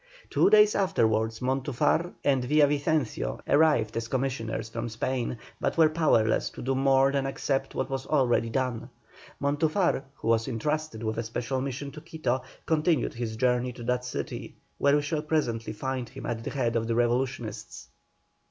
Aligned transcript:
Two 0.31 0.49
days 0.49 0.73
afterwards 0.73 1.41
Montufar 1.43 2.13
and 2.23 2.43
Villavicencio 2.43 3.39
arrived 3.47 3.95
as 3.95 4.07
commissioners 4.07 4.67
from 4.69 4.89
Spain, 4.89 5.37
but 5.59 5.77
were 5.77 5.89
powerless 5.91 6.49
to 6.49 6.63
do 6.63 6.73
more 6.73 7.11
than 7.11 7.27
accept 7.27 7.75
what 7.75 7.87
was 7.87 8.07
already 8.07 8.49
done. 8.49 8.89
Montufar, 9.39 10.03
who 10.15 10.29
was 10.29 10.47
entrusted 10.47 11.03
with 11.03 11.19
a 11.19 11.23
special 11.23 11.61
mission 11.61 11.91
to 11.91 12.01
Quito, 12.01 12.41
continued 12.65 13.13
his 13.13 13.35
journey 13.35 13.71
to 13.73 13.83
that 13.83 14.03
city, 14.03 14.55
where 14.79 14.95
we 14.95 15.03
shall 15.03 15.21
presently 15.21 15.71
find 15.73 16.09
him 16.09 16.25
at 16.25 16.43
the 16.43 16.49
head 16.49 16.75
of 16.75 16.87
the 16.87 16.95
revolutionists. 16.95 17.89